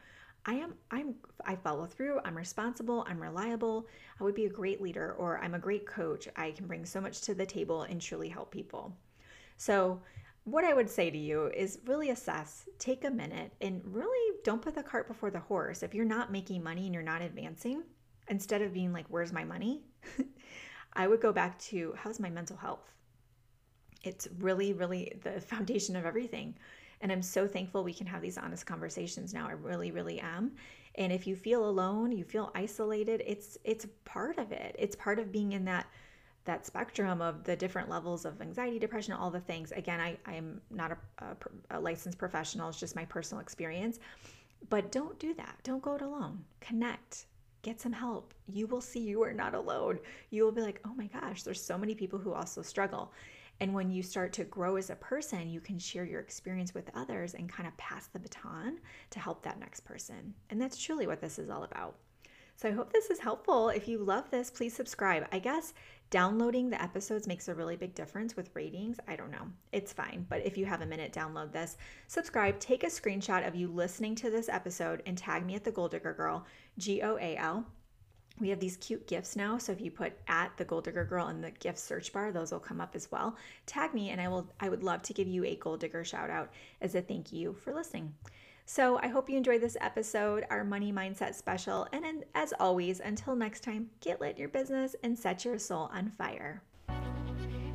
I 0.44 0.54
am, 0.54 0.74
I'm, 0.90 1.14
I 1.44 1.56
follow 1.56 1.86
through. 1.86 2.20
I'm 2.24 2.36
responsible. 2.36 3.04
I'm 3.08 3.20
reliable. 3.20 3.86
I 4.20 4.24
would 4.24 4.34
be 4.34 4.44
a 4.44 4.50
great 4.50 4.80
leader 4.80 5.14
or 5.14 5.38
I'm 5.38 5.54
a 5.54 5.58
great 5.58 5.86
coach. 5.86 6.28
I 6.36 6.50
can 6.50 6.66
bring 6.66 6.84
so 6.84 7.00
much 7.00 7.22
to 7.22 7.34
the 7.34 7.46
table 7.46 7.82
and 7.82 8.00
truly 8.00 8.28
help 8.28 8.50
people. 8.50 8.94
So, 9.56 10.00
what 10.44 10.64
I 10.64 10.72
would 10.72 10.88
say 10.88 11.10
to 11.10 11.18
you 11.18 11.50
is 11.54 11.80
really 11.84 12.08
assess, 12.08 12.66
take 12.78 13.04
a 13.04 13.10
minute, 13.10 13.52
and 13.60 13.82
really 13.84 14.38
don't 14.44 14.62
put 14.62 14.74
the 14.74 14.82
cart 14.82 15.06
before 15.06 15.30
the 15.30 15.40
horse. 15.40 15.82
If 15.82 15.92
you're 15.92 16.06
not 16.06 16.32
making 16.32 16.62
money 16.62 16.86
and 16.86 16.94
you're 16.94 17.02
not 17.02 17.20
advancing, 17.20 17.82
instead 18.28 18.62
of 18.62 18.72
being 18.72 18.92
like, 18.92 19.06
where's 19.08 19.32
my 19.32 19.44
money? 19.44 19.82
I 20.92 21.06
would 21.06 21.20
go 21.20 21.32
back 21.32 21.58
to 21.60 21.94
how's 21.96 22.20
my 22.20 22.30
mental 22.30 22.56
health? 22.56 22.90
It's 24.02 24.28
really, 24.38 24.72
really 24.72 25.12
the 25.22 25.40
foundation 25.52 25.96
of 25.96 26.04
everything. 26.04 26.54
And 27.00 27.12
I'm 27.12 27.22
so 27.22 27.46
thankful 27.46 27.84
we 27.84 27.94
can 27.94 28.06
have 28.06 28.22
these 28.22 28.38
honest 28.38 28.66
conversations 28.66 29.32
now. 29.32 29.46
I 29.48 29.52
really, 29.52 29.92
really 29.92 30.18
am. 30.20 30.52
And 30.96 31.12
if 31.12 31.26
you 31.28 31.36
feel 31.36 31.68
alone, 31.68 32.10
you 32.10 32.24
feel 32.24 32.50
isolated, 32.56 33.22
it's 33.24 33.56
it's 33.62 33.86
part 34.04 34.38
of 34.38 34.50
it. 34.50 34.74
It's 34.76 34.96
part 34.96 35.20
of 35.20 35.30
being 35.30 35.52
in 35.52 35.64
that 35.66 35.86
that 36.44 36.66
spectrum 36.66 37.20
of 37.20 37.44
the 37.44 37.54
different 37.54 37.90
levels 37.90 38.24
of 38.24 38.40
anxiety, 38.40 38.78
depression, 38.78 39.12
all 39.12 39.30
the 39.30 39.38
things. 39.38 39.70
Again, 39.72 40.00
I, 40.00 40.16
I'm 40.24 40.62
not 40.70 40.92
a, 40.92 40.96
a, 41.24 41.78
a 41.78 41.80
licensed 41.80 42.16
professional, 42.16 42.70
it's 42.70 42.80
just 42.80 42.96
my 42.96 43.04
personal 43.04 43.42
experience. 43.42 44.00
But 44.70 44.90
don't 44.90 45.18
do 45.18 45.34
that. 45.34 45.56
Don't 45.62 45.82
go 45.82 45.94
it 45.94 46.02
alone. 46.02 46.42
Connect 46.60 47.26
get 47.68 47.80
some 47.80 47.92
help. 47.92 48.32
You 48.46 48.66
will 48.66 48.80
see 48.80 49.00
you 49.00 49.22
are 49.22 49.34
not 49.34 49.54
alone. 49.54 49.98
You 50.30 50.42
will 50.42 50.52
be 50.52 50.62
like, 50.62 50.80
oh 50.86 50.94
my 50.94 51.06
gosh, 51.06 51.42
there's 51.42 51.62
so 51.62 51.76
many 51.76 51.94
people 51.94 52.18
who 52.18 52.32
also 52.32 52.62
struggle. 52.62 53.12
And 53.60 53.74
when 53.74 53.90
you 53.90 54.02
start 54.02 54.32
to 54.34 54.44
grow 54.44 54.76
as 54.76 54.88
a 54.88 54.96
person, 54.96 55.50
you 55.50 55.60
can 55.60 55.78
share 55.78 56.06
your 56.06 56.20
experience 56.20 56.72
with 56.72 56.90
others 56.94 57.34
and 57.34 57.46
kind 57.46 57.68
of 57.68 57.76
pass 57.76 58.06
the 58.06 58.20
baton 58.20 58.78
to 59.10 59.18
help 59.18 59.42
that 59.42 59.60
next 59.60 59.80
person. 59.80 60.32
And 60.48 60.58
that's 60.58 60.80
truly 60.80 61.06
what 61.06 61.20
this 61.20 61.38
is 61.38 61.50
all 61.50 61.64
about. 61.64 61.96
So 62.60 62.68
I 62.68 62.72
hope 62.72 62.92
this 62.92 63.08
is 63.08 63.20
helpful. 63.20 63.68
If 63.68 63.86
you 63.86 63.98
love 63.98 64.28
this, 64.32 64.50
please 64.50 64.74
subscribe. 64.74 65.24
I 65.30 65.38
guess 65.38 65.74
downloading 66.10 66.70
the 66.70 66.82
episodes 66.82 67.28
makes 67.28 67.46
a 67.46 67.54
really 67.54 67.76
big 67.76 67.94
difference 67.94 68.34
with 68.34 68.50
ratings. 68.52 68.98
I 69.06 69.14
don't 69.14 69.30
know. 69.30 69.46
It's 69.70 69.92
fine. 69.92 70.26
But 70.28 70.44
if 70.44 70.58
you 70.58 70.66
have 70.66 70.80
a 70.80 70.86
minute, 70.86 71.12
download 71.12 71.52
this, 71.52 71.76
subscribe, 72.08 72.58
take 72.58 72.82
a 72.82 72.88
screenshot 72.88 73.46
of 73.46 73.54
you 73.54 73.68
listening 73.68 74.16
to 74.16 74.30
this 74.30 74.48
episode, 74.48 75.04
and 75.06 75.16
tag 75.16 75.46
me 75.46 75.54
at 75.54 75.62
the 75.62 75.70
Goal 75.70 75.86
Digger 75.86 76.14
Girl, 76.14 76.44
G 76.78 77.00
O 77.02 77.16
A 77.18 77.36
L. 77.36 77.64
We 78.40 78.48
have 78.48 78.58
these 78.58 78.76
cute 78.78 79.06
gifts 79.06 79.36
now. 79.36 79.58
So 79.58 79.70
if 79.70 79.80
you 79.80 79.92
put 79.92 80.14
at 80.26 80.56
the 80.56 80.64
Goal 80.64 80.80
Digger 80.80 81.04
Girl 81.04 81.28
in 81.28 81.40
the 81.40 81.52
gift 81.52 81.78
search 81.78 82.12
bar, 82.12 82.32
those 82.32 82.50
will 82.50 82.58
come 82.58 82.80
up 82.80 82.96
as 82.96 83.08
well. 83.12 83.36
Tag 83.66 83.94
me 83.94 84.10
and 84.10 84.20
I 84.20 84.26
will 84.26 84.52
I 84.58 84.68
would 84.68 84.82
love 84.82 85.02
to 85.02 85.14
give 85.14 85.28
you 85.28 85.44
a 85.44 85.54
Goal 85.54 85.76
Digger 85.76 86.02
shout 86.02 86.28
out 86.28 86.50
as 86.80 86.96
a 86.96 87.02
thank 87.02 87.32
you 87.32 87.54
for 87.54 87.72
listening. 87.72 88.14
So 88.70 88.98
I 89.02 89.08
hope 89.08 89.30
you 89.30 89.38
enjoyed 89.38 89.62
this 89.62 89.78
episode, 89.80 90.44
our 90.50 90.62
money 90.62 90.92
mindset 90.92 91.34
special. 91.34 91.88
And 91.90 92.24
as 92.34 92.52
always, 92.60 93.00
until 93.00 93.34
next 93.34 93.62
time, 93.62 93.88
get 94.02 94.20
lit 94.20 94.36
your 94.36 94.50
business 94.50 94.94
and 95.02 95.18
set 95.18 95.42
your 95.42 95.58
soul 95.58 95.90
on 95.90 96.12
fire. 96.18 96.62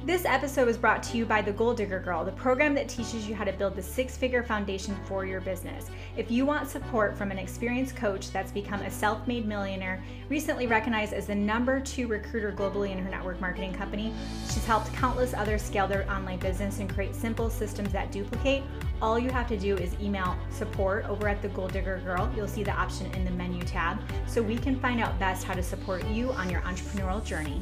This 0.06 0.24
episode 0.24 0.68
was 0.68 0.78
brought 0.78 1.02
to 1.04 1.18
you 1.18 1.26
by 1.26 1.42
The 1.42 1.52
Goal 1.52 1.74
Digger 1.74 2.00
Girl, 2.00 2.24
the 2.24 2.34
program 2.34 2.76
that 2.76 2.90
teaches 2.90 3.28
you 3.28 3.34
how 3.34 3.44
to 3.44 3.54
build 3.54 3.76
the 3.76 3.82
six 3.82 4.16
figure 4.16 4.44
foundation 4.44 4.96
for 5.06 5.26
your 5.26 5.42
business. 5.42 5.90
If 6.16 6.30
you 6.30 6.46
want 6.46 6.70
support 6.70 7.18
from 7.18 7.32
an 7.32 7.40
experienced 7.40 7.96
coach 7.96 8.30
that's 8.30 8.52
become 8.52 8.82
a 8.82 8.92
self 8.92 9.26
made 9.26 9.48
millionaire, 9.48 10.04
recently 10.30 10.68
recognized 10.68 11.14
as 11.14 11.26
the 11.26 11.34
number 11.34 11.80
two 11.80 12.06
recruiter 12.06 12.52
globally 12.52 12.92
in 12.92 13.00
her 13.00 13.10
network 13.10 13.42
marketing 13.42 13.74
company, 13.74 14.14
she's 14.46 14.66
helped 14.66 14.94
countless 14.94 15.34
others 15.34 15.64
scale 15.64 15.88
their 15.88 16.08
online 16.12 16.38
business 16.38 16.78
and 16.78 16.94
create 16.94 17.16
simple 17.16 17.50
systems 17.50 17.92
that 17.94 18.12
duplicate. 18.12 18.62
All 19.02 19.20
you 19.20 19.30
have 19.32 19.48
to 19.50 19.58
do 19.58 19.76
is 19.76 19.94
email 20.02 20.38
support 20.50 21.06
over 21.10 21.28
at 21.28 21.42
The 21.42 21.50
Goal 21.50 21.68
Digger 21.68 22.02
Girl. 22.06 22.32
You'll 22.36 22.48
see 22.48 22.64
the 22.64 22.72
option 22.72 23.14
in 23.16 23.26
the 23.26 23.32
menu 23.32 23.64
tab 23.64 24.00
so 24.28 24.42
we 24.42 24.58
can 24.58 24.80
find 24.80 25.02
out 25.02 25.20
best 25.20 25.44
how 25.44 25.54
to 25.54 25.64
support 25.64 26.06
you 26.08 26.32
on 26.32 26.50
your 26.50 26.62
entrepreneurial 26.62 27.24
journey. 27.24 27.62